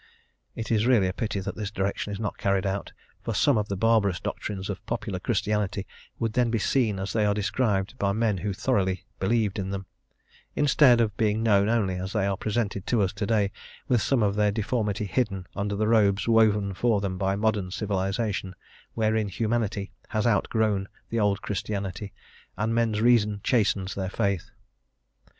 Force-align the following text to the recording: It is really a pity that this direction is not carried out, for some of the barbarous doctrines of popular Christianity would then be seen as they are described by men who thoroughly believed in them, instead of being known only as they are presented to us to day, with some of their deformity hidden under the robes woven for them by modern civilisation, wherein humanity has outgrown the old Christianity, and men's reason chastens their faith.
It 0.55 0.71
is 0.71 0.87
really 0.87 1.07
a 1.07 1.13
pity 1.13 1.41
that 1.41 1.55
this 1.55 1.69
direction 1.69 2.11
is 2.11 2.19
not 2.19 2.39
carried 2.39 2.65
out, 2.65 2.91
for 3.21 3.35
some 3.35 3.55
of 3.55 3.67
the 3.67 3.77
barbarous 3.77 4.19
doctrines 4.19 4.67
of 4.67 4.83
popular 4.87 5.19
Christianity 5.19 5.85
would 6.17 6.33
then 6.33 6.49
be 6.49 6.57
seen 6.57 6.97
as 6.99 7.13
they 7.13 7.23
are 7.23 7.35
described 7.35 7.99
by 7.99 8.11
men 8.11 8.37
who 8.39 8.51
thoroughly 8.51 9.05
believed 9.19 9.59
in 9.59 9.69
them, 9.69 9.85
instead 10.55 11.01
of 11.01 11.15
being 11.17 11.43
known 11.43 11.69
only 11.69 11.97
as 11.97 12.13
they 12.13 12.25
are 12.25 12.35
presented 12.35 12.87
to 12.87 13.03
us 13.03 13.13
to 13.13 13.27
day, 13.27 13.51
with 13.87 14.01
some 14.01 14.23
of 14.23 14.33
their 14.33 14.51
deformity 14.51 15.05
hidden 15.05 15.45
under 15.55 15.75
the 15.75 15.87
robes 15.87 16.27
woven 16.27 16.73
for 16.73 16.99
them 16.99 17.19
by 17.19 17.35
modern 17.35 17.69
civilisation, 17.69 18.55
wherein 18.95 19.27
humanity 19.27 19.91
has 20.07 20.25
outgrown 20.25 20.89
the 21.11 21.19
old 21.19 21.43
Christianity, 21.43 22.11
and 22.57 22.73
men's 22.73 23.01
reason 23.01 23.39
chastens 23.43 23.93
their 23.93 24.09
faith. 24.09 24.49